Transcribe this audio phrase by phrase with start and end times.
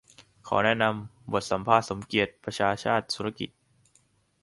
[0.47, 3.49] ขอแนะนำบทสัมภาษณ์สมเกียรติ ประชาชาติธุรกิจ